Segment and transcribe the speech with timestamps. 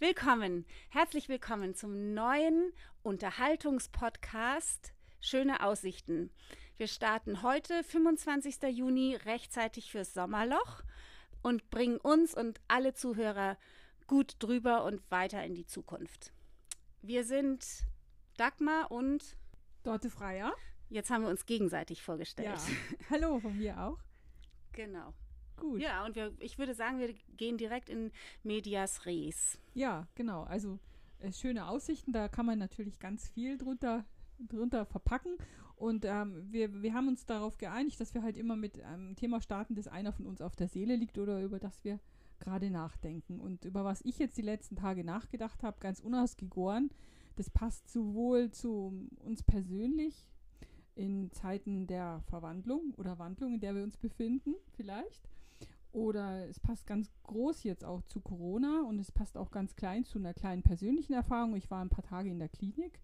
[0.00, 6.30] Willkommen, herzlich willkommen zum neuen Unterhaltungspodcast Schöne Aussichten.
[6.78, 8.62] Wir starten heute, 25.
[8.70, 10.84] Juni, rechtzeitig fürs Sommerloch
[11.42, 13.58] und bringen uns und alle Zuhörer
[14.06, 16.32] gut drüber und weiter in die Zukunft.
[17.02, 17.66] Wir sind
[18.38, 19.36] Dagmar und
[19.82, 20.54] Dorte Freier.
[20.88, 22.48] Jetzt haben wir uns gegenseitig vorgestellt.
[22.48, 23.10] Ja.
[23.10, 23.98] Hallo von mir auch.
[24.72, 25.12] Genau.
[25.60, 25.80] Gut.
[25.80, 28.10] Ja, und wir, ich würde sagen, wir gehen direkt in
[28.42, 29.58] Medias Res.
[29.74, 30.42] Ja, genau.
[30.44, 30.78] Also
[31.20, 34.04] äh, schöne Aussichten, da kann man natürlich ganz viel drunter,
[34.38, 35.36] drunter verpacken.
[35.76, 39.40] Und ähm, wir, wir haben uns darauf geeinigt, dass wir halt immer mit einem Thema
[39.40, 42.00] starten, das einer von uns auf der Seele liegt oder über das wir
[42.38, 43.40] gerade nachdenken.
[43.40, 46.90] Und über was ich jetzt die letzten Tage nachgedacht habe, ganz unausgegoren,
[47.36, 50.26] das passt sowohl zu uns persönlich
[50.94, 55.28] in Zeiten der Verwandlung oder Wandlung, in der wir uns befinden, vielleicht,
[55.92, 60.04] oder es passt ganz groß jetzt auch zu Corona und es passt auch ganz klein
[60.04, 61.56] zu einer kleinen persönlichen Erfahrung.
[61.56, 63.00] Ich war ein paar Tage in der Klinik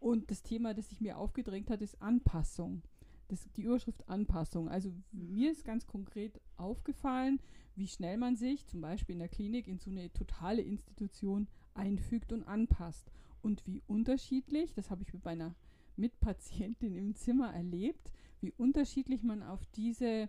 [0.00, 2.82] und das Thema, das sich mir aufgedrängt hat, ist Anpassung.
[3.28, 4.68] Das, die Überschrift Anpassung.
[4.68, 7.40] Also mir ist ganz konkret aufgefallen,
[7.76, 12.32] wie schnell man sich zum Beispiel in der Klinik in so eine totale Institution einfügt
[12.32, 13.10] und anpasst.
[13.42, 15.54] Und wie unterschiedlich, das habe ich mit meiner
[15.96, 20.28] Mitpatientin im Zimmer erlebt, wie unterschiedlich man auf diese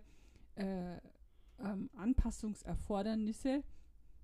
[0.56, 0.96] äh,
[1.62, 3.62] ähm, Anpassungserfordernisse,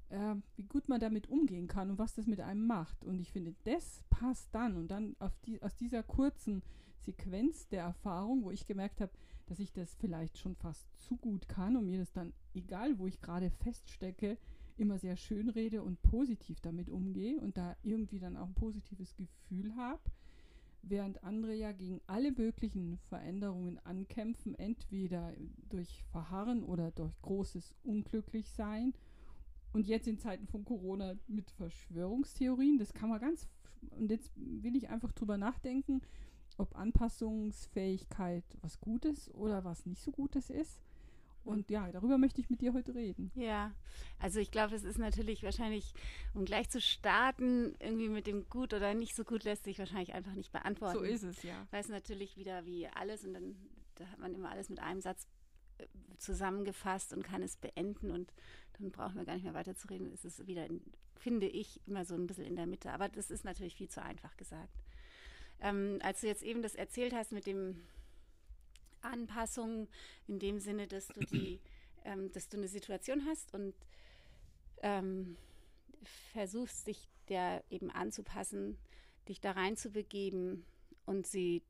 [0.09, 3.05] äh, wie gut man damit umgehen kann und was das mit einem macht.
[3.05, 6.63] Und ich finde, das passt dann und dann die, aus dieser kurzen
[7.01, 9.13] Sequenz der Erfahrung, wo ich gemerkt habe,
[9.47, 13.07] dass ich das vielleicht schon fast zu gut kann und mir das dann, egal wo
[13.07, 14.39] ich gerade feststecke,
[14.77, 19.17] immer sehr schön rede und positiv damit umgehe und da irgendwie dann auch ein positives
[19.17, 20.03] Gefühl habe,
[20.89, 25.33] während andere ja gegen alle möglichen Veränderungen ankämpfen, entweder
[25.69, 28.95] durch Verharren oder durch großes Unglücklichsein.
[29.73, 33.49] Und jetzt in Zeiten von Corona mit Verschwörungstheorien, das kann man ganz,
[33.91, 36.01] und jetzt will ich einfach drüber nachdenken,
[36.57, 40.81] ob Anpassungsfähigkeit was Gutes oder was nicht so Gutes ist.
[41.47, 43.31] Und ja, darüber möchte ich mit dir heute reden.
[43.35, 43.73] Ja,
[44.19, 45.95] also ich glaube, es ist natürlich wahrscheinlich,
[46.35, 50.15] um gleich zu starten, irgendwie mit dem gut oder nicht so gut lässt sich wahrscheinlich
[50.15, 50.99] einfach nicht beantworten.
[50.99, 51.67] So ist es, ja.
[51.71, 53.57] Weil es natürlich wieder wie alles und dann
[53.97, 55.27] da hat man immer alles mit einem Satz
[55.79, 55.87] äh,
[56.19, 58.33] zusammengefasst und kann es beenden und
[58.79, 60.13] dann brauchen wir gar nicht mehr weiterzureden.
[60.13, 60.83] Es ist wieder, in,
[61.17, 62.93] finde ich, immer so ein bisschen in der Mitte.
[62.93, 64.75] Aber das ist natürlich viel zu einfach gesagt.
[65.61, 67.81] Ähm, als du jetzt eben das erzählt hast mit dem
[69.07, 69.89] Anpassung
[70.27, 71.61] in dem Sinne, dass du die,
[72.05, 73.75] ähm, dass du eine Situation hast und
[74.83, 75.37] ähm,
[76.33, 78.79] versuchst, dich der eben anzupassen,
[79.29, 80.65] dich da reinzubegeben
[81.07, 81.63] und sie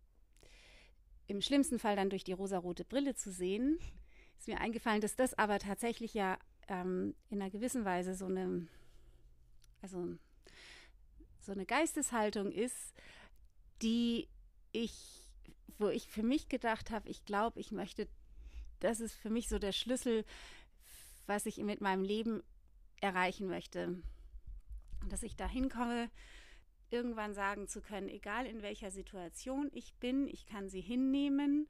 [1.27, 3.79] im schlimmsten Fall dann durch die rosarote Brille zu sehen,
[4.39, 8.67] ist mir eingefallen, dass das aber tatsächlich ja ähm, in einer gewissen Weise so eine,
[9.83, 10.17] also
[11.41, 12.93] so eine Geisteshaltung ist,
[13.83, 14.29] die
[14.73, 15.26] ich
[15.79, 18.09] wo ich für mich gedacht habe, ich glaube, ich möchte,
[18.81, 20.25] das ist für mich so der Schlüssel,
[21.27, 22.43] was ich mit meinem Leben
[23.01, 24.03] erreichen möchte.
[25.09, 26.11] Dass ich dahin komme,
[26.91, 31.69] irgendwann sagen zu können, egal in welcher Situation ich bin, ich kann sie hinnehmen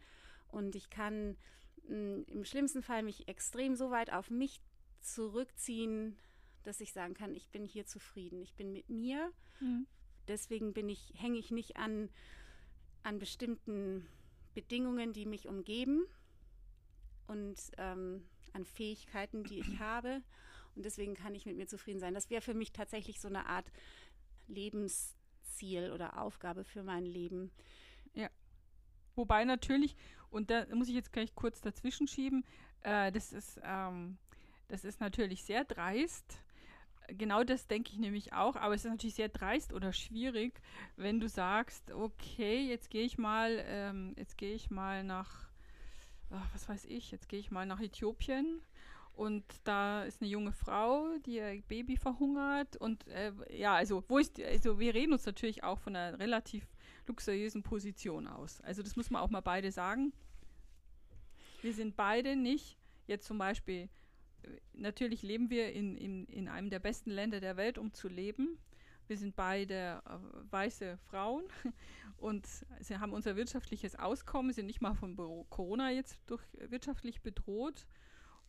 [0.49, 1.37] und ich kann
[1.89, 4.61] mh, hm, im schlimmsten Fall mich extrem so weit auf mich
[5.00, 6.16] zurückziehen,
[6.62, 9.33] dass ich sagen kann, ich bin hier zufrieden, ich bin mit mir.
[9.61, 9.87] Mhm.
[10.28, 12.11] Deswegen bin ich, hänge ich nicht an
[13.06, 14.06] an bestimmten
[14.55, 16.06] Bedingungen, die mich umgeben
[17.28, 20.22] und ähm, an Fähigkeiten, die ich habe.
[20.75, 22.15] Und deswegen kann ich mit mir zufrieden sein.
[22.15, 23.71] Das wäre für mich tatsächlich so eine Art
[24.49, 27.53] Lebensziel oder Aufgabe für mein Leben.
[28.12, 28.28] Ja.
[29.15, 29.97] Wobei natürlich,
[30.31, 32.45] und da muss ich jetzt gleich kurz dazwischen schieben,
[32.83, 34.19] äh, das, ist, ähm,
[34.69, 36.39] das ist natürlich sehr dreist,
[37.09, 40.61] genau das denke ich nämlich auch, aber es ist natürlich sehr dreist oder schwierig,
[40.97, 45.49] wenn du sagst, okay, jetzt gehe ich mal, ähm, jetzt gehe ich mal nach,
[46.31, 48.60] ach, was weiß ich, jetzt gehe ich mal nach Äthiopien
[49.15, 54.19] und da ist eine junge Frau, die ihr Baby verhungert und äh, ja, also wo
[54.19, 56.66] ist, also wir reden uns natürlich auch von einer relativ
[57.07, 58.60] luxuriösen Position aus.
[58.60, 60.13] Also das muss man auch mal beide sagen.
[61.63, 62.77] Wir sind beide nicht
[63.07, 63.89] jetzt zum Beispiel
[64.72, 68.59] natürlich leben wir in, in, in einem der besten Länder der Welt, um zu leben.
[69.07, 70.19] Wir sind beide äh,
[70.51, 71.45] weiße Frauen
[72.16, 72.47] und
[72.81, 75.16] sie haben unser wirtschaftliches Auskommen, sind nicht mal von
[75.48, 77.87] Corona jetzt durch wirtschaftlich bedroht.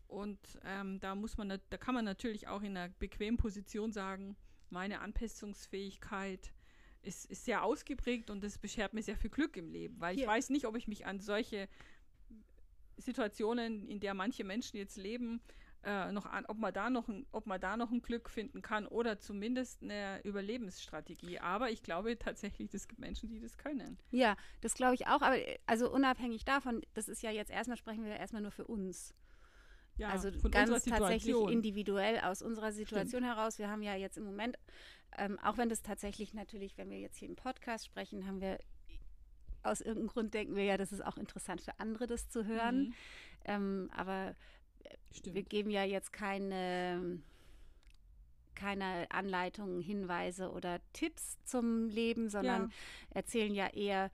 [0.08, 4.38] Und ähm, da muss man, da kann man natürlich auch in einer bequemen Position sagen,
[4.70, 6.54] meine Anpassungsfähigkeit
[7.02, 10.22] ist, ist sehr ausgeprägt und das beschert mir sehr viel Glück im Leben, weil ich
[10.22, 10.28] ja.
[10.28, 11.68] weiß nicht, ob ich mich an solche
[12.98, 15.42] Situationen, in der manche Menschen jetzt leben,
[15.88, 18.62] äh, noch an, ob man da noch ein, ob man da noch ein Glück finden
[18.62, 21.40] kann oder zumindest eine Überlebensstrategie.
[21.40, 23.98] Aber ich glaube tatsächlich, es gibt Menschen, die das können.
[24.12, 25.22] Ja, das glaube ich auch.
[25.22, 29.16] Aber also unabhängig davon, das ist ja jetzt erstmal sprechen wir erstmal nur für uns.
[29.96, 33.38] Ja, also ganz tatsächlich individuell aus unserer Situation Stimmt.
[33.38, 33.58] heraus.
[33.58, 34.58] Wir haben ja jetzt im Moment,
[35.18, 38.60] ähm, auch wenn das tatsächlich natürlich, wenn wir jetzt hier im Podcast sprechen, haben wir
[39.64, 42.80] aus irgendeinem Grund denken wir ja, das ist auch interessant für andere, das zu hören.
[42.80, 42.94] Mhm.
[43.46, 44.36] Ähm, aber
[45.12, 45.36] Stimmt.
[45.36, 47.22] wir geben ja jetzt keine
[48.56, 52.70] keine Anleitungen, Hinweise oder Tipps zum Leben, sondern ja.
[53.12, 54.10] erzählen ja eher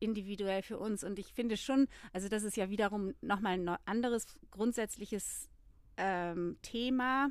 [0.00, 1.04] individuell für uns.
[1.04, 5.48] Und ich finde schon, also das ist ja wiederum nochmal ein anderes grundsätzliches
[5.96, 7.30] ähm, Thema,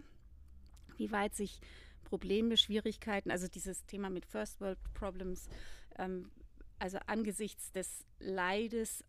[0.98, 1.60] wie weit sich
[2.06, 5.50] Probleme, Schwierigkeiten, also dieses Thema mit First World Problems,
[5.98, 6.32] ähm,
[6.80, 9.04] also angesichts des Leides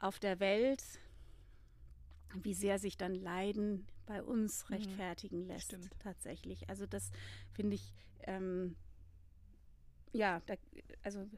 [0.00, 0.82] auf der Welt,
[2.44, 4.76] wie sehr sich dann Leiden bei uns mhm.
[4.76, 5.90] rechtfertigen mhm, lässt, stimmt.
[5.98, 6.68] tatsächlich.
[6.68, 7.10] Also das
[7.52, 8.76] finde ich, ähm,
[10.12, 10.54] ja, da,
[11.02, 11.28] also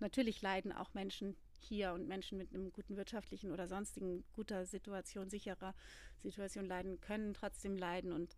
[0.00, 5.28] natürlich leiden auch Menschen hier und Menschen mit einem guten wirtschaftlichen oder sonstigen guter Situation,
[5.28, 5.74] sicherer
[6.22, 8.36] Situation leiden, können trotzdem leiden und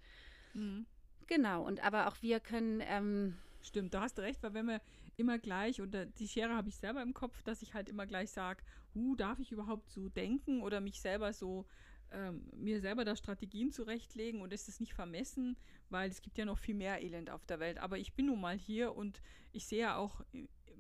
[0.55, 0.87] mhm.
[1.26, 1.66] genau.
[1.66, 2.82] Und aber auch wir können.
[2.84, 4.81] Ähm, Stimmt, da hast du recht, weil wenn wir
[5.16, 8.31] immer gleich, und die Schere habe ich selber im Kopf, dass ich halt immer gleich
[8.31, 8.62] sage,
[8.94, 11.66] huh, darf ich überhaupt so denken oder mich selber so
[12.12, 15.56] ähm, mir selber da Strategien zurechtlegen und ist es nicht vermessen,
[15.90, 17.78] weil es gibt ja noch viel mehr Elend auf der Welt.
[17.78, 19.22] Aber ich bin nun mal hier und
[19.52, 20.22] ich sehe ja auch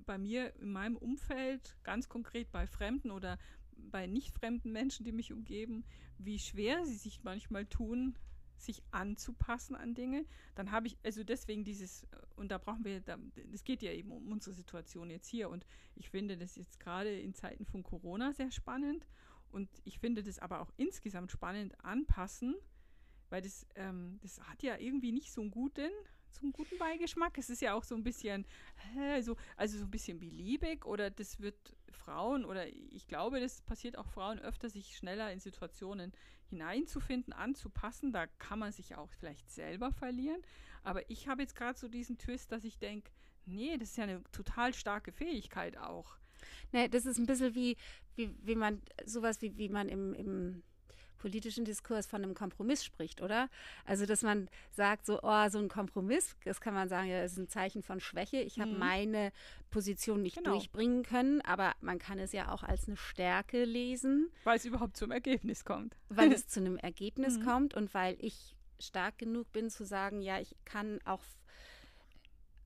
[0.06, 3.38] bei mir in meinem Umfeld, ganz konkret bei Fremden oder
[3.76, 5.84] bei nicht fremden Menschen, die mich umgeben,
[6.18, 8.16] wie schwer sie sich manchmal tun,
[8.56, 13.02] sich anzupassen an Dinge, dann habe ich, also deswegen dieses, und da brauchen wir,
[13.52, 15.48] es geht ja eben um unsere Situation jetzt hier.
[15.48, 15.64] Und
[15.94, 19.06] ich finde das jetzt gerade in Zeiten von Corona sehr spannend
[19.52, 22.54] und ich finde das aber auch insgesamt spannend anpassen,
[23.30, 25.90] weil das, ähm, das hat ja irgendwie nicht so einen guten,
[26.30, 27.36] so einen guten Beigeschmack.
[27.38, 28.46] Es ist ja auch so ein bisschen,
[28.96, 33.62] äh, so, also so ein bisschen beliebig oder das wird Frauen oder ich glaube, das
[33.62, 36.12] passiert auch Frauen öfter, sich schneller in Situationen
[36.48, 38.12] hineinzufinden, anzupassen.
[38.12, 40.42] Da kann man sich auch vielleicht selber verlieren.
[40.82, 43.10] Aber ich habe jetzt gerade so diesen Twist, dass ich denke,
[43.44, 46.18] nee, das ist ja eine total starke Fähigkeit auch.
[46.72, 47.76] Nee, das ist ein bisschen wie,
[48.16, 50.62] wie, wie man, sowas wie, wie man im, im
[51.18, 53.50] politischen Diskurs von einem Kompromiss spricht, oder?
[53.84, 57.36] Also, dass man sagt, so, oh, so ein Kompromiss, das kann man sagen, ja, ist
[57.36, 58.38] ein Zeichen von Schwäche.
[58.38, 58.78] Ich habe mhm.
[58.78, 59.32] meine
[59.70, 60.52] Position nicht genau.
[60.52, 64.30] durchbringen können, aber man kann es ja auch als eine Stärke lesen.
[64.44, 65.96] Weil es überhaupt zum Ergebnis kommt.
[66.08, 67.44] Weil es zu einem Ergebnis mhm.
[67.44, 71.22] kommt und weil ich stark genug bin zu sagen, ja, ich kann auch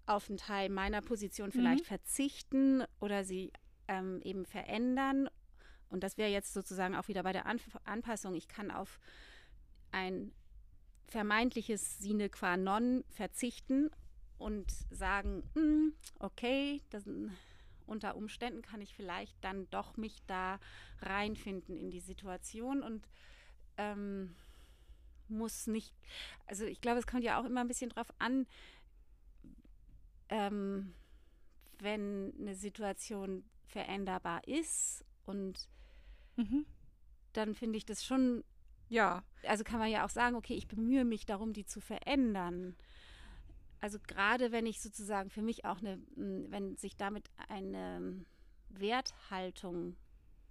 [0.04, 1.88] auf einen Teil meiner Position vielleicht mhm.
[1.88, 3.52] verzichten oder sie
[3.88, 5.28] ähm, eben verändern
[5.92, 8.34] und das wäre jetzt sozusagen auch wieder bei der An Anpassung.
[8.34, 8.98] Ich kann auf
[9.92, 10.32] ein
[11.06, 13.90] vermeintliches Sine qua non verzichten
[14.38, 17.04] und sagen, mm, okay, das,
[17.86, 20.58] unter Umständen kann ich vielleicht dann doch mich da
[21.02, 23.06] reinfinden in die Situation und
[23.76, 24.34] ähm,
[25.28, 25.94] muss nicht,
[26.46, 28.46] also ich glaube, es kommt ja auch immer ein bisschen drauf an,
[30.30, 30.94] ähm,
[31.80, 35.68] wenn eine Situation veränderbar ist und
[36.36, 36.66] mhm.
[37.32, 38.44] dann finde ich das schon,
[38.88, 42.76] ja, also kann man ja auch sagen, okay, ich bemühe mich darum, die zu verändern.
[43.80, 48.24] Also gerade wenn ich sozusagen für mich auch eine, wenn sich damit eine
[48.68, 49.96] Werthaltung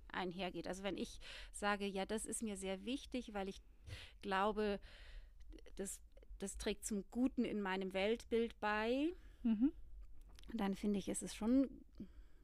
[0.10, 0.68] einhergeht.
[0.68, 1.20] Also wenn ich
[1.51, 3.62] sage, ja, das ist mir sehr wichtig, weil ich
[4.22, 4.80] glaube,
[5.78, 6.01] das,
[6.40, 9.13] das trägt zum Guten in meinem Weltbild bei,
[9.44, 9.72] mhm.
[10.54, 11.70] dann finde ich, ist es schon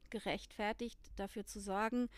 [0.09, 2.09] gerechtfertigt, dafür zu sorgen,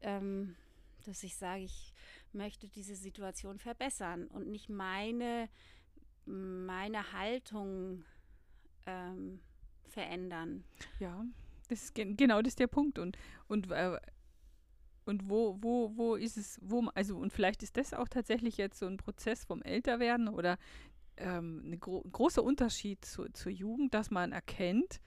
[0.00, 0.56] ähm,
[1.04, 1.92] dass ich sage, ich
[2.32, 5.48] möchte diese Situation verbessern und nicht meine,
[6.24, 8.04] meine Haltung
[8.86, 9.40] ähm,
[9.88, 10.64] verändern.
[10.98, 11.24] Ja,
[11.68, 12.98] das ist genau das ist der Punkt.
[12.98, 13.16] Und,
[13.48, 13.98] und, äh,
[15.04, 18.78] und wo, wo, wo ist es, wo, also, und vielleicht ist das auch tatsächlich jetzt
[18.78, 20.58] so ein Prozess vom Älterwerden oder
[21.16, 25.00] ähm, ein gro großer Unterschied zu, zur Jugend, dass man erkennt,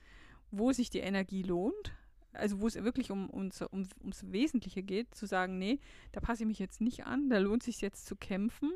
[0.50, 1.96] wo sich die Energie lohnt
[2.36, 5.78] also wo es wirklich um, uns, um, ums Wesentliche geht, zu sagen, nee,
[6.12, 8.72] da passe ich mich jetzt nicht an, da lohnt sich jetzt zu kämpfen.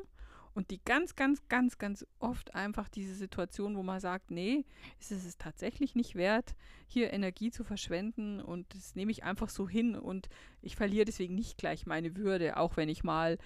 [0.53, 4.65] Und die ganz, ganz, ganz, ganz oft einfach diese Situation, wo man sagt, nee,
[4.99, 6.55] ist es tatsächlich nicht wert,
[6.87, 10.27] hier Energie zu verschwenden und das nehme ich einfach so hin und
[10.61, 13.37] ich verliere deswegen nicht gleich meine Würde, auch wenn ich mal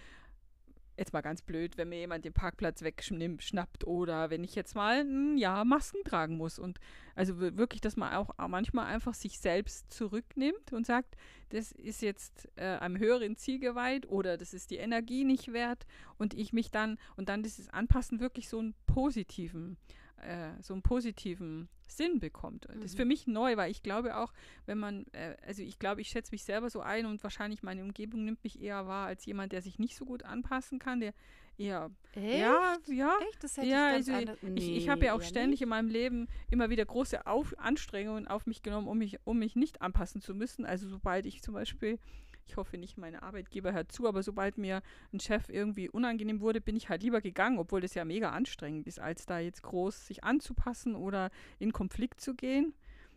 [0.98, 5.02] jetzt mal ganz blöd, wenn mir jemand den Parkplatz wegschnappt oder wenn ich jetzt mal
[5.02, 6.60] ein Jahr Masken tragen muss.
[6.60, 6.80] Und
[7.16, 11.16] also wirklich, dass man auch manchmal einfach sich selbst zurücknimmt und sagt,
[11.50, 15.86] das ist jetzt äh, einem höheren Ziel geweiht oder das ist die Energie nicht wert
[16.18, 19.78] und ich mich dann, und dann dieses Anpassen wirklich so einen positiven,
[20.18, 22.68] äh, so einen positiven Sinn bekommt.
[22.68, 22.82] Mhm.
[22.82, 22.98] Das ist mhm.
[22.98, 24.34] für mich neu, weil ich glaube auch,
[24.66, 27.84] wenn man, äh, also ich glaube, ich schätze mich selber so ein und wahrscheinlich meine
[27.84, 31.14] Umgebung nimmt mich eher wahr als jemand, der sich nicht so gut anpassen kann, der
[31.58, 32.40] eher, Echt?
[32.40, 33.44] ja, ja, Echt?
[33.44, 35.64] Das hätte ja, ich also nee, ich, ich habe ja auch ständig nicht?
[35.64, 39.56] in meinem Leben immer wieder große auf Anstrengungen auf mich genommen, um mich, um mich
[39.56, 40.66] nicht anpassen zu müssen.
[40.66, 42.00] Also sobald ich zum Beispiel
[42.48, 44.82] ich hoffe nicht, meine Arbeitgeber hört zu, aber sobald mir
[45.14, 48.88] ein Chef irgendwie unangenehm wurde, bin ich halt lieber gegangen, obwohl das ja mega anstrengend
[48.88, 52.74] ist, als da jetzt groß sich anzupassen oder in Konflikt zu gehen.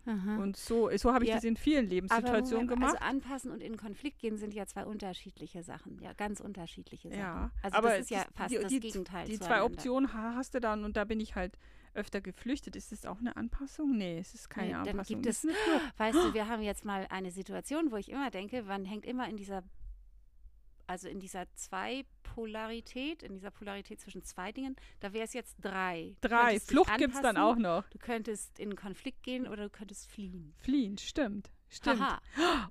[0.08, 0.38] Aha.
[0.38, 2.94] Und so, so habe ich ja, das in vielen Lebenssituationen aber, gemacht.
[2.94, 7.20] Also anpassen und in Konflikt gehen sind ja zwei unterschiedliche Sachen, ja, ganz unterschiedliche Sachen.
[7.20, 9.26] Ja, also aber das ist ja fast die, das die, Gegenteil.
[9.26, 11.58] Die zwei Optionen hast du dann und da bin ich halt
[11.92, 12.74] öfter geflüchtet.
[12.74, 13.98] Ist das auch eine Anpassung?
[13.98, 15.20] Nee, es ist keine nee, dann Anpassung.
[15.20, 15.46] Gibt es,
[15.98, 19.28] weißt du, wir haben jetzt mal eine Situation, wo ich immer denke, man hängt immer
[19.28, 19.62] in dieser
[20.88, 26.16] also in dieser Zwei-Polarität, in dieser Polarität zwischen zwei Dingen, da wäre es jetzt drei.
[26.20, 26.58] Drei.
[26.58, 27.88] Flucht gibt es dann auch noch.
[27.90, 30.54] Du könntest in Konflikt gehen oder du könntest fliehen.
[30.58, 31.50] Fliehen, stimmt.
[31.68, 32.00] Stimmt.
[32.00, 32.20] Aha.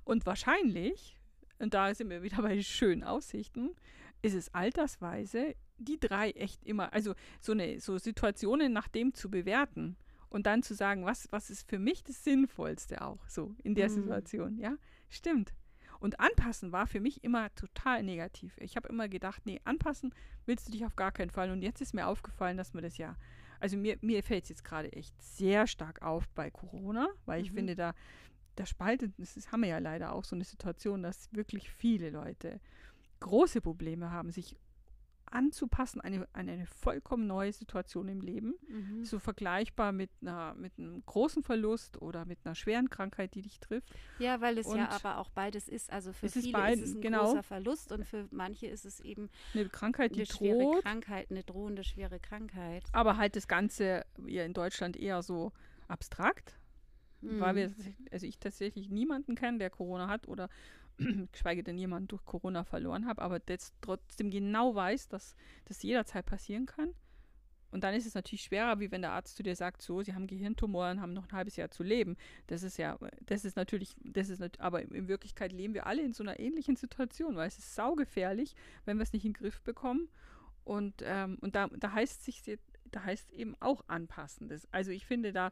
[0.04, 1.16] Und wahrscheinlich,
[1.58, 3.76] und da sind wir wieder bei den schönen Aussichten,
[4.22, 9.30] ist es altersweise die drei echt immer, also so eine so Situationen nach dem zu
[9.30, 9.96] bewerten
[10.28, 13.88] und dann zu sagen, was, was ist für mich das Sinnvollste auch so in der
[13.88, 13.94] mhm.
[13.94, 14.76] Situation, ja?
[15.08, 15.54] Stimmt.
[16.00, 18.56] Und anpassen war für mich immer total negativ.
[18.58, 20.14] Ich habe immer gedacht, nee, anpassen
[20.46, 21.50] willst du dich auf gar keinen Fall.
[21.50, 23.16] Und jetzt ist mir aufgefallen, dass man das ja,
[23.60, 27.50] also mir, mir fällt es jetzt gerade echt sehr stark auf bei Corona, weil ich
[27.50, 27.56] mhm.
[27.56, 27.94] finde, da,
[28.54, 32.10] da spaltet, das ist, haben wir ja leider auch so eine Situation, dass wirklich viele
[32.10, 32.60] Leute
[33.20, 34.56] große Probleme haben, sich
[35.32, 38.54] anzupassen an eine, an eine vollkommen neue Situation im Leben.
[38.68, 39.04] Mhm.
[39.04, 43.60] So vergleichbar mit, einer, mit einem großen Verlust oder mit einer schweren Krankheit, die dich
[43.60, 43.88] trifft.
[44.18, 45.92] Ja, weil es und ja aber auch beides ist.
[45.92, 47.24] Also für viele beid, ist es ein genau.
[47.24, 50.38] großer Verlust und für manche ist es eben eine Krankheit, die eine droht.
[50.38, 52.84] schwere Krankheit, eine drohende schwere Krankheit.
[52.92, 55.52] Aber halt das Ganze ja in Deutschland eher so
[55.88, 56.58] abstrakt.
[57.20, 57.40] Mhm.
[57.40, 57.74] Weil wir,
[58.12, 60.48] also ich tatsächlich niemanden kenne, der Corona hat oder
[61.32, 66.26] geschweige denn jemanden durch Corona verloren habe, aber das trotzdem genau weiß, dass das jederzeit
[66.26, 66.94] passieren kann.
[67.70, 70.14] Und dann ist es natürlich schwerer, wie wenn der Arzt zu dir sagt, so, sie
[70.14, 72.16] haben Gehirntumoren, haben noch ein halbes Jahr zu leben.
[72.46, 76.14] Das ist ja, das ist natürlich, das ist aber in Wirklichkeit leben wir alle in
[76.14, 78.54] so einer ähnlichen Situation, weil es ist saugefährlich,
[78.86, 80.08] wenn wir es nicht in den Griff bekommen.
[80.64, 82.42] Und, ähm, und da, da heißt sich,
[82.90, 84.48] da heißt eben auch anpassen.
[84.48, 85.50] Das, also ich finde, da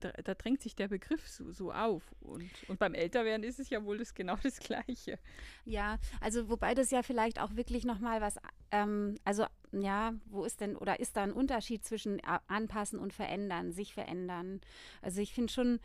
[0.00, 2.14] da, da, drängt sich der Begriff so, so auf.
[2.20, 5.18] Und, und beim Älterwerden ist es ja wohl das genau das Gleiche.
[5.64, 8.36] Ja, also wobei das ja vielleicht auch wirklich nochmal was,
[8.70, 13.72] ähm, also ja, wo ist denn, oder ist da ein Unterschied zwischen anpassen und verändern,
[13.72, 14.60] sich verändern?
[15.02, 15.80] Also ich finde schon,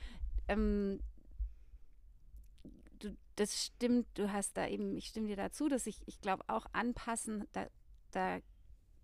[0.48, 1.00] ähm,
[3.00, 6.44] du, das stimmt, du hast da eben, ich stimme dir dazu, dass ich, ich glaube
[6.48, 7.68] auch anpassen, da,
[8.12, 8.40] da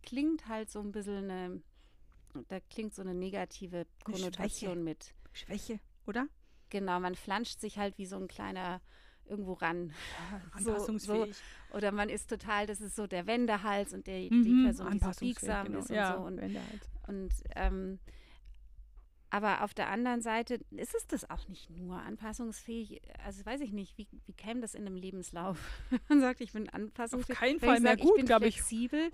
[0.04, 1.62] klingt halt so ein bisschen eine
[2.48, 4.84] da klingt so eine negative Konnotation Schwäche.
[4.84, 5.13] mit.
[5.34, 6.27] Schwäche, oder?
[6.70, 8.82] Genau, man flanscht sich halt wie so ein kleiner
[9.25, 9.89] irgendwo ran.
[10.32, 10.41] Ja.
[10.60, 11.27] So, so,
[11.74, 15.00] oder man ist total, das ist so der Wendehals und der, mhm, die Person, die
[15.00, 15.79] so biegsam genau.
[15.79, 16.24] ist und ja, so.
[16.24, 16.41] Und,
[17.08, 18.00] und ähm,
[19.29, 23.01] aber auf der anderen Seite ist es das auch nicht nur anpassungsfähig.
[23.25, 25.57] Also weiß ich nicht, wie, wie käme das in einem Lebenslauf?
[26.10, 27.38] Man sagt, ich bin anpassungsfähig.
[27.38, 28.62] Auf keinen Fall mehr sag, gut, glaube ich.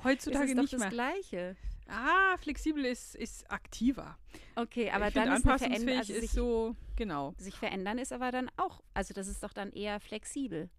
[0.03, 0.89] Heutzutage ist es nicht doch das mehr.
[0.89, 1.55] Gleiche.
[1.87, 4.17] Ah, flexibel ist, ist aktiver.
[4.55, 7.33] Okay, aber ich dann ist anpassungsfähig also ist so, genau.
[7.37, 10.69] Sich verändern ist aber dann auch, also das ist doch dann eher flexibel.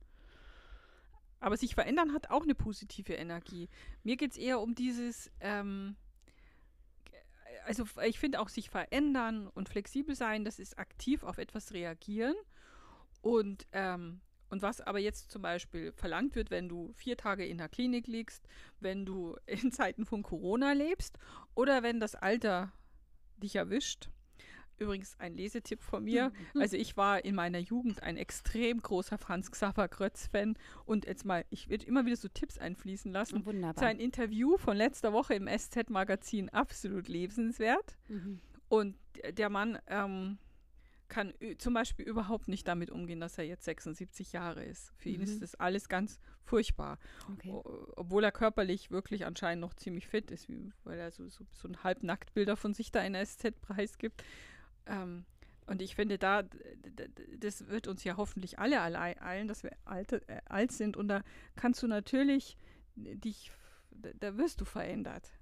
[1.41, 3.69] Aber sich verändern hat auch eine positive Energie.
[4.03, 5.97] Mir geht es eher um dieses, ähm,
[7.65, 12.35] also ich finde auch sich verändern und flexibel sein, das ist aktiv auf etwas reagieren.
[13.23, 17.59] Und ähm, und was aber jetzt zum Beispiel verlangt wird, wenn du vier Tage in
[17.59, 18.47] der Klinik liegst,
[18.79, 21.19] wenn du in Zeiten von Corona lebst
[21.55, 22.73] oder wenn das Alter
[23.37, 24.11] dich erwischt.
[24.79, 26.33] Übrigens ein Lesetipp von mir.
[26.59, 31.45] Also ich war in meiner Jugend ein extrem großer Franz Xaver Grötz-Fan und jetzt mal,
[31.51, 33.45] ich werde immer wieder so Tipps einfließen lassen.
[33.45, 33.81] Wunderbar.
[33.81, 37.97] Sein Interview von letzter Woche im SZ-Magazin absolut lebenswert.
[38.09, 38.41] Mhm.
[38.69, 38.97] Und
[39.37, 40.39] der Mann ähm,
[41.09, 44.93] kann zum Beispiel überhaupt nicht damit umgehen, dass er jetzt 76 Jahre ist.
[44.97, 45.15] Für mhm.
[45.17, 45.41] ihn ist mhm.
[45.41, 46.99] das alles ganz furchtbar.
[47.33, 47.53] Okay.
[47.97, 50.49] Obwohl er körperlich wirklich anscheinend noch ziemlich fit ist,
[50.85, 54.25] weil er so, so, so ein Halbnacktbilder von sich da in der SZ-Preis gibt.
[54.87, 55.25] Ähm,
[55.67, 56.43] und ich finde, da,
[57.39, 60.97] das wird uns ja hoffentlich alle eilen, dass wir alt, äh, alt sind.
[60.97, 61.23] Und da
[61.57, 62.59] kannst du natürlich
[62.97, 63.51] dich
[63.91, 65.33] da, da wirst du verändert.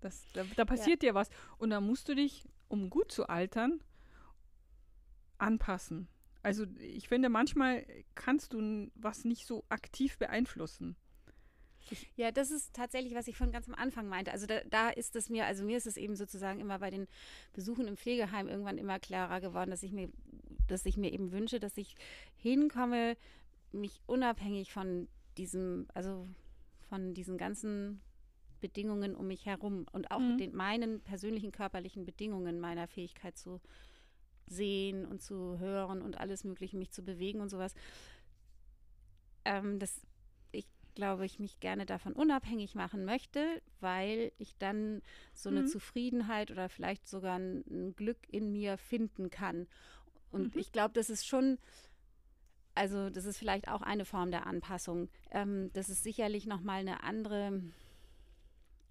[0.00, 1.10] Das, da, da passiert ja.
[1.10, 1.30] dir was.
[1.58, 3.80] Und da musst du dich, um gut zu altern,
[5.38, 6.08] anpassen.
[6.42, 10.96] Also ich finde, manchmal kannst du was nicht so aktiv beeinflussen.
[12.16, 14.32] Ja, das ist tatsächlich, was ich von ganz am Anfang meinte.
[14.32, 17.06] Also da, da, ist es mir, also mir ist es eben sozusagen immer bei den
[17.52, 20.08] Besuchen im Pflegeheim irgendwann immer klarer geworden, dass ich mir,
[20.68, 21.96] dass ich mir eben wünsche, dass ich
[22.36, 23.16] hinkomme,
[23.72, 26.28] mich unabhängig von diesem, also
[26.88, 28.00] von diesen ganzen
[28.60, 30.38] Bedingungen um mich herum und auch mhm.
[30.38, 33.60] den meinen persönlichen körperlichen Bedingungen meiner Fähigkeit zu
[34.46, 37.74] sehen und zu hören und alles Mögliche, mich zu bewegen und sowas.
[39.44, 40.00] Ähm, ich
[40.94, 45.66] glaube, ich mich gerne davon unabhängig machen möchte, weil ich dann so eine mhm.
[45.66, 49.66] Zufriedenheit oder vielleicht sogar ein, ein, Glück in mir finden kann.
[50.30, 50.60] Und mhm.
[50.60, 51.58] ich glaube, das ist schon,
[52.74, 55.08] also das ist vielleicht auch eine Form der Anpassung.
[55.30, 57.62] Ähm, das ist sicherlich nochmal eine andere,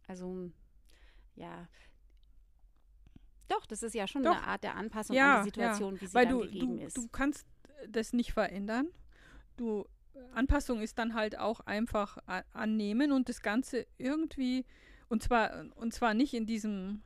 [0.07, 0.51] also
[1.35, 1.67] ja,
[3.47, 4.31] doch, das ist ja schon Doch.
[4.31, 6.01] eine Art der Anpassung ja, an die Situation, ja.
[6.01, 6.97] wie sie Weil du, gegeben du, ist.
[6.97, 7.45] Du kannst
[7.87, 8.87] das nicht verändern.
[9.57, 9.85] Du
[10.33, 12.17] Anpassung ist dann halt auch einfach
[12.53, 14.65] annehmen und das Ganze irgendwie
[15.09, 17.03] und zwar und zwar nicht in diesem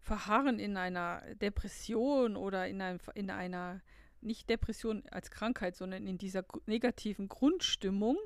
[0.00, 3.80] Verharren in einer Depression oder in, ein, in einer
[4.20, 8.16] nicht Depression als Krankheit, sondern in dieser negativen Grundstimmung,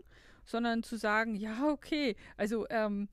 [0.45, 3.09] sondern zu sagen, ja okay, also ähm,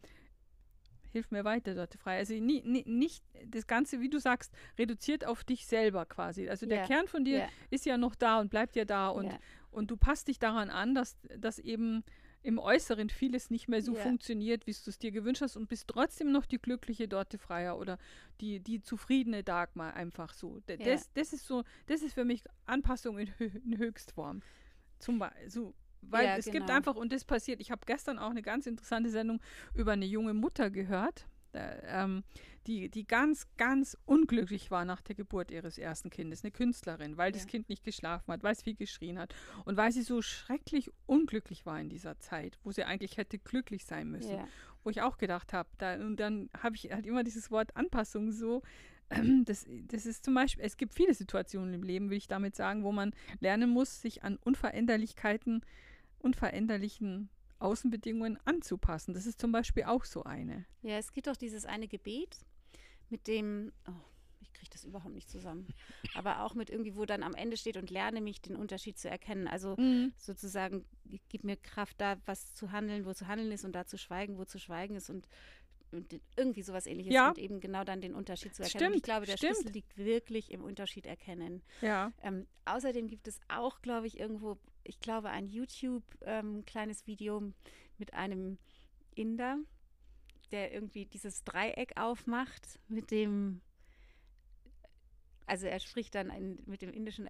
[1.12, 2.18] hilf mir weiter, Dörte Frei.
[2.18, 6.50] Also nie, nie, nicht das Ganze, wie du sagst, reduziert auf dich selber quasi.
[6.50, 6.88] Also der yeah.
[6.88, 7.50] Kern von dir yeah.
[7.70, 9.40] ist ja noch da und bleibt ja da und, yeah.
[9.72, 12.04] Und du passt dich daran an, dass, dass eben
[12.44, 15.88] im Äußeren vieles nicht mehr so funktioniert, wie du es dir gewünscht hast und bist
[15.88, 17.98] trotzdem noch die glückliche Dorte Freier oder
[18.40, 20.60] die, die zufriedene Dagmar einfach so.
[20.62, 24.42] D das, das ist so, das ist für mich Anpassung in, in Höchstform.
[24.98, 26.60] Zum Beispiel, so, weil ja, es genau.
[26.60, 29.40] gibt einfach, und das passiert, ich habe gestern auch eine ganz interessante Sendung
[29.76, 32.24] über eine junge Mutter gehört, ähm,
[32.68, 37.32] die, die ganz, ganz unglücklich war nach der Geburt ihres ersten Kindes, eine Künstlerin, weil
[37.32, 37.38] ja.
[37.38, 39.34] das Kind nicht geschlafen hat, weil es viel geschrien hat
[39.66, 43.86] und weil sie so schrecklich unglücklich war in dieser Zeit, wo sie eigentlich hätte glücklich
[43.86, 44.36] sein müssen.
[44.36, 44.48] Ja.
[44.84, 48.32] Wo ich auch gedacht habe, da, und dann habe ich halt immer dieses Wort Anpassung
[48.32, 48.64] so,
[49.46, 52.84] das, das ist zum Beispiel, es gibt viele Situationen im Leben, will ich damit sagen,
[52.84, 55.66] wo man lernen muss, sich an Unveränderlichkeiten äh,
[56.22, 57.30] unveränderlichen
[57.62, 59.14] Außenbedingungen anzupassen.
[59.14, 60.66] Das ist zum Beispiel auch so eine.
[60.82, 62.38] Ja, es gibt doch dieses eine Gebet
[63.10, 63.92] mit dem, oh,
[64.40, 65.68] ich kriege das überhaupt nicht zusammen,
[66.16, 69.10] aber auch mit irgendwie, wo dann am Ende steht und lerne mich den Unterschied zu
[69.10, 69.48] erkennen.
[69.48, 70.14] Also mhm.
[70.18, 70.86] sozusagen,
[71.30, 74.38] gib mir Kraft da, was zu handeln, wo zu handeln ist und da zu schweigen,
[74.38, 75.28] wo zu schweigen ist und
[75.92, 77.30] und irgendwie sowas ähnliches ja.
[77.30, 78.80] und eben genau dann den Unterschied zu erkennen.
[78.80, 79.56] Stimmt, und ich glaube, der stimmt.
[79.56, 81.62] Schlüssel liegt wirklich im Unterschied erkennen.
[81.82, 82.12] Ja.
[82.24, 86.64] Ähm, außerdem gibt es auch, glaube ich, irgendwo, ich glaube, ein YouTube ähm,
[87.06, 87.52] Video
[87.98, 88.58] mit einem
[89.16, 89.58] Inder,
[90.52, 93.62] der irgendwie dieses Dreieck aufmacht mit dem,
[95.46, 97.28] also er spricht dann ein, mit dem indischen,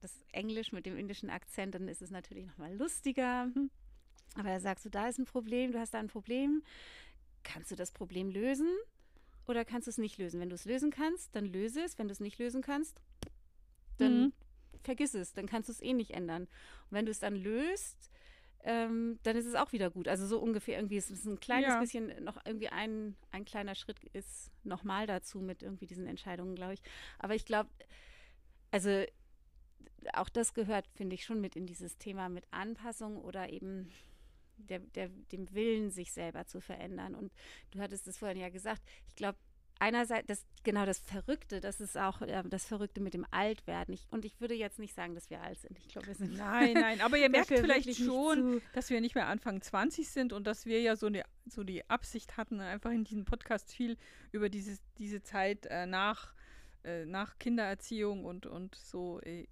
[0.00, 3.48] das Englisch mit dem indischen Akzent, dann ist es natürlich nochmal lustiger.
[4.34, 6.62] Aber er sagt so, da ist ein Problem, du hast da ein Problem
[7.42, 8.68] kannst du das Problem lösen
[9.46, 10.40] oder kannst du es nicht lösen?
[10.40, 11.98] Wenn du es lösen kannst, dann löse es.
[11.98, 13.00] Wenn du es nicht lösen kannst,
[13.98, 14.32] dann mhm.
[14.82, 15.32] Vergiss es.
[15.32, 16.42] Dann kannst du es eh nicht ändern.
[16.42, 18.10] Und wenn du es dann löst,
[18.64, 20.08] ähm, dann ist es auch wieder gut.
[20.08, 21.80] Also so ungefähr irgendwie ist es ein kleines ja.
[21.80, 26.74] bisschen, noch irgendwie ein, ein kleiner Schritt ist nochmal dazu mit irgendwie diesen Entscheidungen, glaube
[26.74, 26.82] ich.
[27.18, 27.70] Aber ich glaube,
[28.70, 29.04] also
[30.12, 33.90] auch das gehört, finde ich, schon mit in dieses Thema mit Anpassung oder eben
[34.56, 37.14] der, der, dem Willen, sich selber zu verändern.
[37.14, 37.32] Und
[37.70, 39.38] du hattest es vorhin ja gesagt, ich glaube,
[39.82, 43.92] einerseits, das, genau das Verrückte, das ist auch äh, das Verrückte mit dem Altwerden.
[43.92, 45.76] Ich, und ich würde jetzt nicht sagen, dass wir alt sind.
[45.78, 46.36] Ich glaube, wir sind.
[46.36, 50.46] Nein, nein, aber ihr merkt vielleicht schon, dass wir nicht mehr Anfang 20 sind und
[50.46, 53.96] dass wir ja so, eine, so die Absicht hatten, einfach in diesem Podcast viel
[54.30, 56.32] über dieses, diese Zeit äh, nach
[56.84, 59.46] äh, nach Kindererziehung und, und so äh,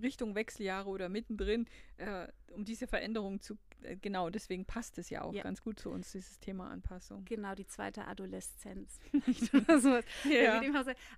[0.00, 1.66] Richtung Wechseljahre oder mittendrin,
[1.96, 5.42] äh, um diese Veränderung zu, äh, genau, deswegen passt es ja auch ja.
[5.42, 7.24] ganz gut zu uns, dieses Thema Anpassung.
[7.24, 9.00] Genau, die zweite Adoleszenz.
[9.80, 10.62] so ja.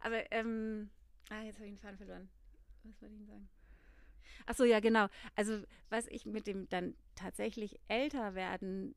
[0.01, 0.91] Aber, ähm,
[1.31, 2.29] ah, jetzt habe ich den Faden verloren.
[2.85, 3.49] Was wollte ich Ihnen sagen?
[4.47, 5.09] Ach so, ja, genau.
[5.35, 8.95] Also, was ich mit dem dann tatsächlich älter werden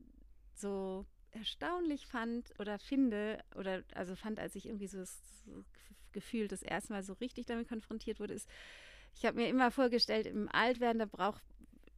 [0.53, 5.63] so erstaunlich fand oder finde, oder also fand, als ich irgendwie so, so
[6.13, 8.49] gefühlt das erste Mal so richtig damit konfrontiert wurde, ist,
[9.15, 11.43] ich habe mir immer vorgestellt, im Altwerden, da braucht,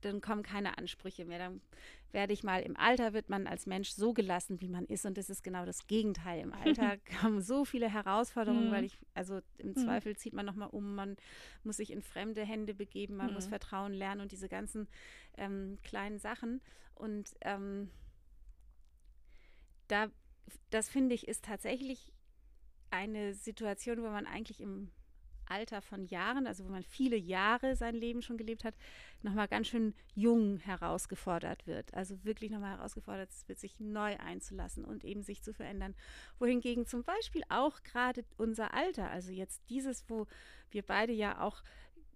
[0.01, 1.39] dann kommen keine Ansprüche mehr.
[1.39, 1.61] Dann
[2.11, 5.05] werde ich mal, im Alter wird man als Mensch so gelassen, wie man ist.
[5.05, 6.41] Und das ist genau das Gegenteil.
[6.41, 8.71] Im Alter kommen so viele Herausforderungen, mhm.
[8.71, 9.75] weil ich, also im mhm.
[9.75, 11.15] Zweifel zieht man nochmal um, man
[11.63, 13.33] muss sich in fremde Hände begeben, man mhm.
[13.33, 14.87] muss Vertrauen lernen und diese ganzen
[15.37, 16.61] ähm, kleinen Sachen.
[16.95, 17.89] Und ähm,
[19.87, 20.09] da,
[20.69, 22.13] das finde ich, ist tatsächlich
[22.91, 24.91] eine Situation, wo man eigentlich im
[25.51, 28.73] Alter von Jahren, also wo man viele Jahre sein Leben schon gelebt hat,
[29.21, 31.93] nochmal ganz schön jung herausgefordert wird.
[31.93, 35.93] Also wirklich nochmal herausgefordert wird, sich neu einzulassen und eben sich zu verändern.
[36.39, 40.25] Wohingegen zum Beispiel auch gerade unser Alter, also jetzt dieses, wo
[40.71, 41.61] wir beide ja auch,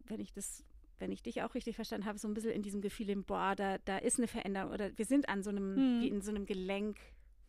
[0.06, 0.64] wenn ich das
[0.98, 3.54] wenn ich dich auch richtig verstanden habe, so ein bisschen in diesem Gefühl im boah,
[3.54, 6.02] da, da ist eine Veränderung oder wir sind an so einem, hm.
[6.02, 6.98] wie in so einem Gelenk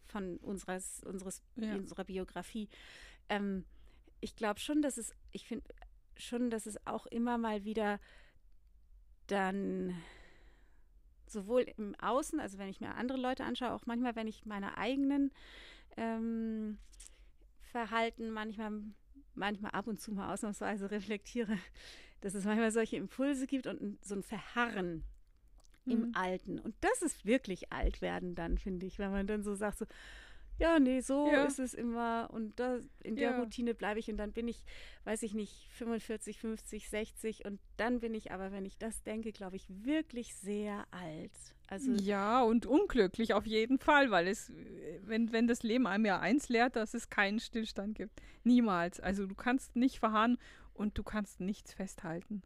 [0.07, 1.75] von unseres, unseres, ja.
[1.75, 2.69] unserer Biografie.
[3.29, 3.65] Ähm,
[4.21, 5.67] ich glaube schon, dass es, ich finde
[6.17, 8.01] schon, dass es auch immer mal wieder
[9.27, 9.95] dann
[11.27, 14.79] sowohl im Außen, also wenn ich mir andere Leute anschaue, auch manchmal, wenn ich meine
[14.79, 15.33] eigenen
[15.97, 16.79] ähm,
[17.63, 18.73] Verhalten manchmal,
[19.35, 21.59] manchmal ab und zu mal ausnahmsweise reflektiere,
[22.21, 25.05] dass es manchmal solche Impulse gibt und so ein Verharren
[25.85, 25.93] mhm.
[25.93, 26.59] im Alten.
[26.59, 29.87] Und das ist wirklich alt werden dann, finde ich, wenn man dann so sagt, so,
[30.59, 31.45] ja, nee, so ja.
[31.45, 33.39] ist es immer und da, in der ja.
[33.39, 34.65] Routine bleibe ich und dann bin ich,
[35.05, 39.33] weiß ich nicht, 45, 50, 60 und dann bin ich aber, wenn ich das denke,
[39.33, 41.33] glaube ich, wirklich sehr alt.
[41.69, 44.53] Also ja, und unglücklich auf jeden Fall, weil es,
[45.03, 48.23] wenn, wenn das Leben einem ja eins lehrt, dass es keinen Stillstand gibt.
[48.45, 49.01] Niemals.
[49.01, 50.39] Also du kannst nicht verharren
[50.75, 52.43] und du kannst nichts festhalten.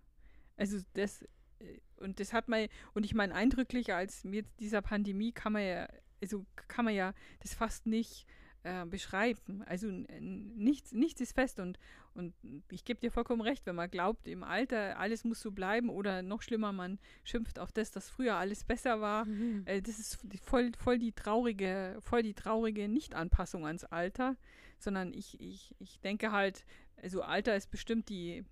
[0.56, 1.22] Also das,
[1.58, 5.62] äh, und das hat man, und ich meine eindrücklich, als mit dieser Pandemie kann man
[5.62, 5.88] ja
[6.20, 8.26] also kann man ja das fast nicht
[8.62, 9.62] äh, beschreiben.
[9.64, 11.78] Also nichts, nichts ist fest und,
[12.14, 12.34] und
[12.70, 16.22] ich gebe dir vollkommen recht, wenn man glaubt, im Alter alles muss so bleiben oder
[16.22, 19.24] noch schlimmer, man schimpft auf das, dass früher alles besser war.
[19.24, 19.62] Mhm.
[19.64, 24.36] Äh, das ist voll, voll die traurige, voll die traurige Nicht-Anpassung ans Alter,
[24.78, 26.66] sondern ich, ich, ich denke halt,
[27.02, 28.44] also Alter ist bestimmt die,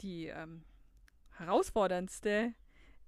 [0.00, 0.64] die ähm,
[1.36, 2.54] herausforderndste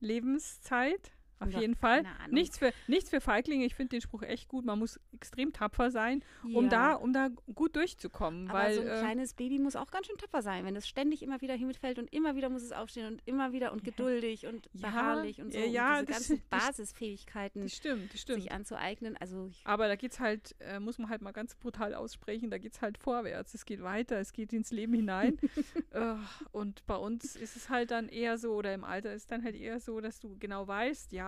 [0.00, 2.04] Lebenszeit auf jeden Fall.
[2.30, 3.64] Nichts für, nichts für Feiglinge.
[3.64, 4.64] Ich finde den Spruch echt gut.
[4.64, 6.70] Man muss extrem tapfer sein, um, ja.
[6.70, 8.48] da, um da gut durchzukommen.
[8.48, 10.88] Aber weil, so ein äh, kleines Baby muss auch ganz schön tapfer sein, wenn es
[10.88, 14.46] ständig immer wieder hinfällt und immer wieder muss es aufstehen und immer wieder und geduldig
[14.46, 15.58] und ja, beharrlich und so.
[15.58, 18.42] Ja, und diese das, ganzen Basisfähigkeiten das stimmt, das stimmt.
[18.42, 19.16] sich anzueignen.
[19.18, 22.58] Also Aber da geht es halt, äh, muss man halt mal ganz brutal aussprechen, da
[22.58, 23.54] geht es halt vorwärts.
[23.54, 25.38] Es geht weiter, es geht ins Leben hinein.
[25.90, 26.14] äh,
[26.52, 29.44] und bei uns ist es halt dann eher so, oder im Alter ist es dann
[29.44, 31.25] halt eher so, dass du genau weißt, ja,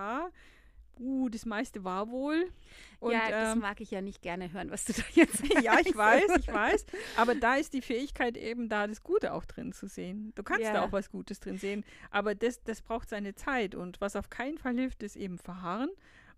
[0.99, 2.51] uh, das meiste war wohl.
[2.99, 5.53] Und, ja, das ähm, mag ich ja nicht gerne hören, was du da jetzt sagst.
[5.63, 6.85] ja, ich weiß, ich weiß.
[7.17, 10.33] Aber da ist die Fähigkeit eben da, das Gute auch drin zu sehen.
[10.35, 10.73] Du kannst ja.
[10.73, 11.85] da auch was Gutes drin sehen.
[12.11, 13.75] Aber das, das braucht seine Zeit.
[13.75, 15.89] Und was auf keinen Fall hilft, ist eben Verharren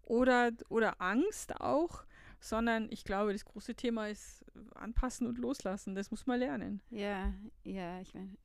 [0.04, 2.04] oder, oder Angst auch.
[2.44, 4.44] Sondern ich glaube, das große Thema ist
[4.74, 5.94] anpassen und loslassen.
[5.94, 6.82] Das muss man lernen.
[6.90, 8.36] Ja, ja, ich meine.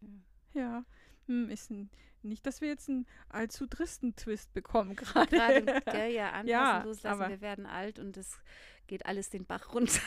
[0.52, 0.60] Ja.
[0.60, 0.84] ja.
[1.26, 1.90] Hm, ist ein,
[2.22, 5.36] nicht, dass wir jetzt einen allzu tristen Twist bekommen gerade.
[5.36, 8.38] Gerade, ja, anpassen, ja, loslassen, wir werden alt und es
[8.86, 10.00] geht alles den Bach runter.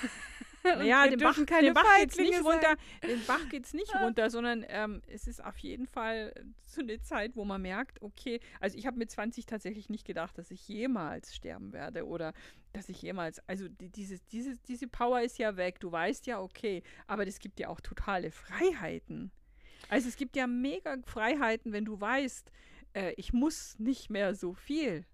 [0.84, 2.78] ja, den Bach, den Bach geht's nicht runter.
[3.04, 6.34] Den Bach geht's nicht runter, sondern ähm, es ist auf jeden Fall
[6.66, 10.38] so eine Zeit, wo man merkt, okay, also ich habe mit 20 tatsächlich nicht gedacht,
[10.38, 12.34] dass ich jemals sterben werde oder
[12.74, 15.80] dass ich jemals, also die, diese, diese, diese Power ist ja weg.
[15.80, 19.32] Du weißt ja, okay, aber das gibt ja auch totale Freiheiten.
[19.90, 22.52] Also es gibt ja mega Freiheiten, wenn du weißt,
[22.94, 25.06] äh, ich muss nicht mehr so viel.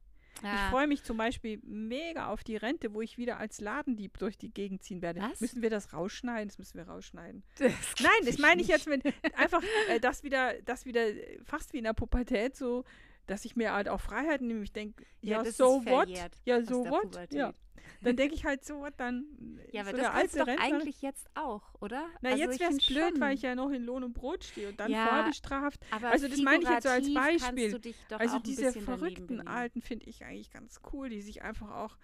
[0.43, 0.53] Ja.
[0.53, 4.37] Ich freue mich zum Beispiel mega auf die Rente, wo ich wieder als Ladendieb durch
[4.37, 5.21] die Gegend ziehen werde.
[5.21, 5.39] Was?
[5.39, 6.49] Müssen wir das rausschneiden?
[6.49, 7.43] Das müssen wir rausschneiden.
[7.57, 9.01] Das Nein, das meine ich jetzt, wenn
[9.35, 11.05] einfach äh, das wieder, das wieder
[11.45, 12.83] fast wie in der Pubertät so,
[13.27, 14.63] dass ich mir halt auch Freiheiten nehme.
[14.63, 16.09] Ich denke, ja, ja so what?
[16.43, 17.33] Ja, so what?
[17.33, 17.53] Ja
[18.01, 19.25] dann denke ich halt so, dann.
[19.71, 20.63] Ja, aber so das kannst du doch Rentner.
[20.65, 22.07] eigentlich jetzt auch, oder?
[22.21, 23.21] Na, also jetzt wäre es blöd, schon.
[23.21, 25.79] weil ich ja noch in Lohn und Brot stehe und dann ja, vorbestraft.
[25.91, 27.79] also, das meine ich jetzt so als Beispiel.
[28.17, 31.97] also, diese verrückten Alten finde ich eigentlich ganz cool, die sich einfach auch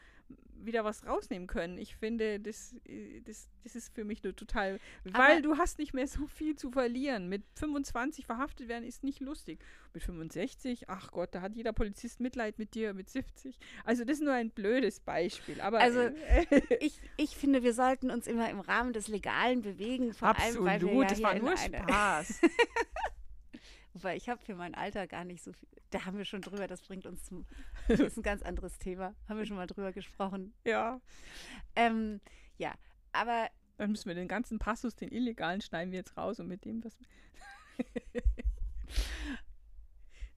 [0.65, 1.77] wieder was rausnehmen können.
[1.77, 5.79] Ich finde, das, äh, das, das ist für mich nur total, weil Aber du hast
[5.79, 7.29] nicht mehr so viel zu verlieren.
[7.29, 9.59] Mit 25 verhaftet werden ist nicht lustig.
[9.93, 13.57] Mit 65, ach Gott, da hat jeder Polizist Mitleid mit dir, mit 70.
[13.83, 15.61] Also das ist nur ein blödes Beispiel.
[15.61, 16.45] Aber also äh,
[16.79, 20.13] ich, ich finde, wir sollten uns immer im Rahmen des Legalen bewegen.
[20.13, 22.41] Vor Absolut, allem, weil wir ja das war nur Spaß.
[23.93, 25.80] Wobei ich habe für mein Alter gar nicht so viel.
[25.91, 27.45] Da haben wir schon drüber, das bringt uns zum.
[27.87, 29.13] Das ist ein ganz anderes Thema.
[29.27, 30.53] Haben wir schon mal drüber gesprochen.
[30.65, 30.99] Ja.
[31.75, 32.21] Ähm,
[32.57, 32.73] ja,
[33.11, 33.49] aber.
[33.77, 36.83] Dann müssen wir den ganzen Passus, den illegalen, schneiden wir jetzt raus und mit dem,
[36.83, 36.97] was.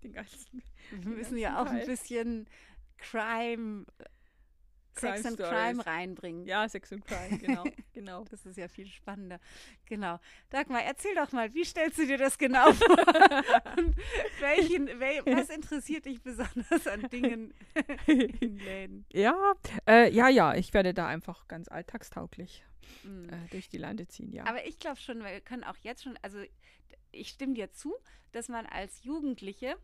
[0.03, 0.63] den ganzen.
[0.91, 1.81] Wir müssen ja auch Teil.
[1.81, 2.49] ein bisschen
[2.99, 3.87] Crime
[5.01, 6.47] Sex and Crime reinbringen.
[6.47, 8.25] Ja, Sex and Crime, genau, genau.
[8.25, 9.41] Das ist ja viel spannender.
[9.87, 10.19] Genau.
[10.51, 12.89] Dagmar, erzähl doch mal, wie stellst du dir das genau vor?
[13.77, 13.97] Und
[14.41, 17.55] welchen, wel, was interessiert dich besonders an Dingen
[18.07, 19.07] in Läden?
[19.13, 19.55] Ja,
[19.89, 22.65] äh, ja, ja, ich werde da einfach ganz alltagstauglich
[23.03, 23.29] mm.
[23.29, 24.47] äh, durch die Lande ziehen, ja.
[24.47, 26.39] Aber ich glaube schon, wir können auch jetzt schon, also
[27.11, 27.95] ich stimme dir zu,
[28.33, 29.77] dass man als Jugendliche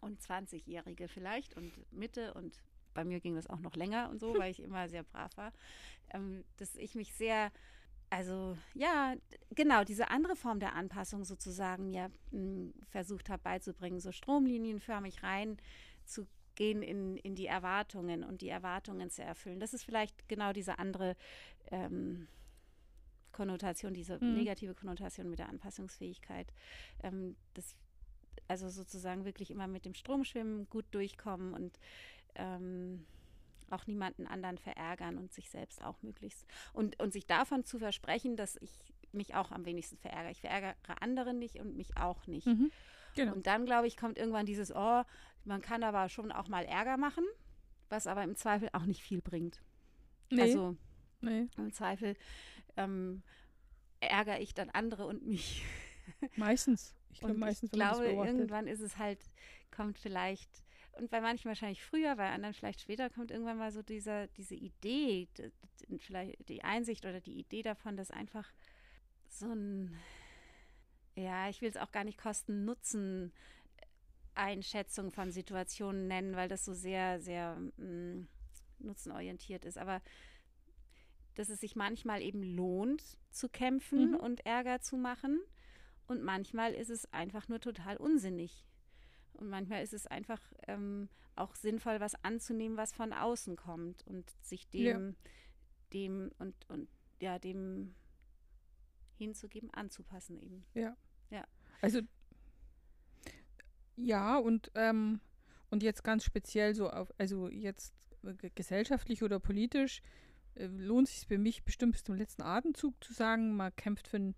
[0.00, 2.60] und 20-Jährige vielleicht und Mitte und
[2.94, 5.52] bei mir ging das auch noch länger und so, weil ich immer sehr brav war,
[6.12, 7.50] ähm, dass ich mich sehr,
[8.10, 9.14] also ja,
[9.54, 15.56] genau, diese andere Form der Anpassung sozusagen ja hm, versucht habe beizubringen, so stromlinienförmig rein
[16.04, 19.60] zu gehen in, in die Erwartungen und die Erwartungen zu erfüllen.
[19.60, 21.16] Das ist vielleicht genau diese andere
[21.70, 22.28] ähm,
[23.32, 24.34] Konnotation, diese mhm.
[24.34, 26.52] negative Konnotation mit der Anpassungsfähigkeit.
[27.02, 27.76] Ähm, das,
[28.48, 31.78] also sozusagen wirklich immer mit dem Strom schwimmen, gut durchkommen und
[32.34, 33.06] ähm,
[33.70, 36.46] auch niemanden anderen verärgern und sich selbst auch möglichst.
[36.72, 38.70] Und, und sich davon zu versprechen, dass ich
[39.12, 40.30] mich auch am wenigsten verärgere.
[40.30, 42.46] Ich verärgere andere nicht und mich auch nicht.
[42.46, 42.70] Mhm,
[43.14, 43.32] genau.
[43.32, 45.02] Und dann, glaube ich, kommt irgendwann dieses, oh,
[45.44, 47.24] man kann aber schon auch mal Ärger machen,
[47.88, 49.60] was aber im Zweifel auch nicht viel bringt.
[50.30, 50.42] Nee.
[50.42, 50.76] Also
[51.20, 51.48] nee.
[51.56, 52.14] im Zweifel
[52.76, 53.22] ähm,
[54.00, 55.64] ärgere ich dann andere und mich.
[56.36, 56.94] Meistens.
[57.12, 59.18] Ich, glaub, meistens, ich glaube, irgendwann ist es halt,
[59.70, 60.64] kommt vielleicht
[61.00, 64.54] und bei manchen wahrscheinlich früher, bei anderen vielleicht später kommt irgendwann mal so dieser, diese
[64.54, 65.28] Idee,
[65.98, 68.52] vielleicht die Einsicht oder die Idee davon, dass einfach
[69.28, 69.96] so ein,
[71.16, 73.32] ja, ich will es auch gar nicht Kosten-Nutzen
[74.34, 78.28] Einschätzung von Situationen nennen, weil das so sehr, sehr mh, mm,
[78.80, 79.78] nutzenorientiert ist.
[79.78, 80.02] Aber
[81.34, 84.16] dass es sich manchmal eben lohnt, zu kämpfen mhm.
[84.16, 85.40] und Ärger zu machen.
[86.06, 88.66] Und manchmal ist es einfach nur total unsinnig.
[89.34, 94.30] Und manchmal ist es einfach ähm, auch sinnvoll, was anzunehmen, was von außen kommt und
[94.42, 95.30] sich dem, ja.
[95.92, 96.88] dem und, und
[97.20, 97.94] ja, dem
[99.16, 100.64] hinzugeben, anzupassen eben.
[100.74, 100.96] Ja.
[101.30, 101.44] Ja.
[101.80, 102.00] Also
[103.96, 105.20] ja, und, ähm,
[105.70, 107.94] und jetzt ganz speziell so auf, also jetzt
[108.54, 110.02] gesellschaftlich oder politisch,
[110.54, 114.16] äh, lohnt sich für mich bestimmt bis zum letzten Atemzug zu sagen, man kämpft für
[114.16, 114.34] ein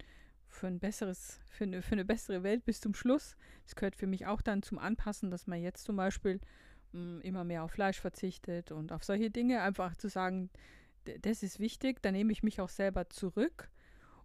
[0.52, 3.36] für ein besseres, für eine, für eine bessere Welt bis zum Schluss.
[3.64, 6.40] Das gehört für mich auch dann zum Anpassen, dass man jetzt zum Beispiel
[6.92, 9.62] mh, hm, immer mehr auf Fleisch verzichtet und auf solche Dinge.
[9.62, 10.50] Einfach zu sagen,
[11.22, 13.70] das ist wichtig, da nehme ich mich auch selber zurück.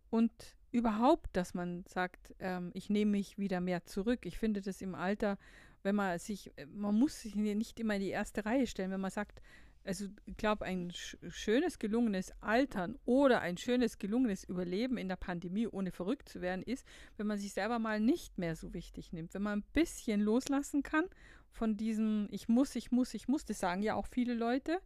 [0.09, 0.31] Und
[0.71, 4.25] überhaupt, dass man sagt, ähm, ich nehme mich wieder mehr zurück.
[4.25, 5.37] Ich finde das im Alter,
[5.83, 9.11] wenn man sich, man muss sich nicht immer in die erste Reihe stellen, wenn man
[9.11, 9.41] sagt,
[9.87, 15.15] also ich glaube, ein sch schönes, gelungenes Altern oder ein schönes, gelungenes Überleben in der
[15.15, 19.13] Pandemie, ohne verrückt zu werden, ist, wenn man sich selber mal nicht mehr so wichtig
[19.13, 19.33] nimmt.
[19.33, 21.05] Wenn man ein bisschen loslassen kann
[21.51, 24.79] von diesem Ich muss, ich muss, ich muss, das sagen ja auch viele Leute.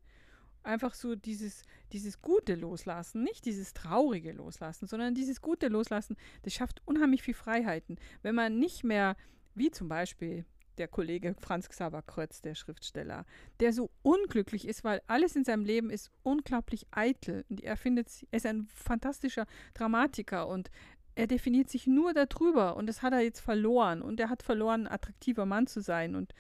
[0.63, 6.53] Einfach so dieses, dieses gute Loslassen, nicht dieses traurige Loslassen, sondern dieses gute Loslassen, das
[6.53, 7.97] schafft unheimlich viel Freiheiten.
[8.21, 9.17] Wenn man nicht mehr,
[9.55, 10.45] wie zum Beispiel
[10.77, 13.25] der Kollege Franz Xaver Krötz, der Schriftsteller,
[13.59, 17.45] der so unglücklich ist, weil alles in seinem Leben ist unglaublich eitel.
[17.49, 20.71] Und er findet, er ist ein fantastischer Dramatiker und
[21.15, 24.01] er definiert sich nur darüber und das hat er jetzt verloren.
[24.01, 26.33] Und er hat verloren, ein attraktiver Mann zu sein und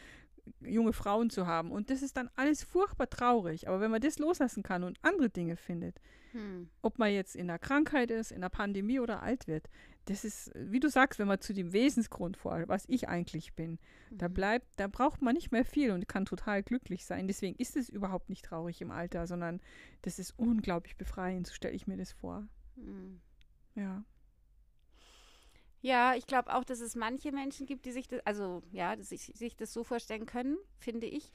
[0.61, 1.71] junge Frauen zu haben.
[1.71, 3.67] Und das ist dann alles furchtbar traurig.
[3.67, 5.99] Aber wenn man das loslassen kann und andere Dinge findet,
[6.31, 6.69] hm.
[6.81, 9.69] ob man jetzt in einer Krankheit ist, in einer Pandemie oder alt wird,
[10.05, 13.79] das ist, wie du sagst, wenn man zu dem Wesensgrund vor, was ich eigentlich bin,
[14.09, 14.17] mhm.
[14.17, 17.27] da bleibt, da braucht man nicht mehr viel und kann total glücklich sein.
[17.27, 19.61] Deswegen ist es überhaupt nicht traurig im Alter, sondern
[20.01, 22.47] das ist unglaublich befreiend, so stelle ich mir das vor.
[22.75, 23.21] Mhm.
[23.75, 24.03] Ja.
[25.81, 29.31] Ja, ich glaube auch, dass es manche Menschen gibt, die sich das, also ja, sich,
[29.35, 31.31] sich das so vorstellen können, finde ich.